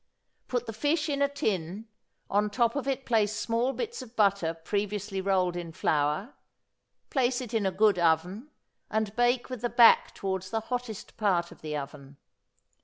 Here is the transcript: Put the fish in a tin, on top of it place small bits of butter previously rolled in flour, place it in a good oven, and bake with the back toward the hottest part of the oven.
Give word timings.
Put 0.47 0.65
the 0.65 0.73
fish 0.73 1.09
in 1.09 1.21
a 1.21 1.27
tin, 1.29 1.87
on 2.27 2.49
top 2.49 2.75
of 2.75 2.87
it 2.87 3.05
place 3.05 3.35
small 3.35 3.71
bits 3.71 4.01
of 4.01 4.15
butter 4.15 4.55
previously 4.55 5.21
rolled 5.21 5.55
in 5.55 5.71
flour, 5.71 6.33
place 7.11 7.39
it 7.39 7.53
in 7.53 7.67
a 7.67 7.71
good 7.71 7.99
oven, 7.99 8.49
and 8.89 9.15
bake 9.15 9.51
with 9.51 9.61
the 9.61 9.69
back 9.69 10.15
toward 10.15 10.41
the 10.41 10.59
hottest 10.73 11.17
part 11.17 11.51
of 11.51 11.61
the 11.61 11.77
oven. 11.77 12.17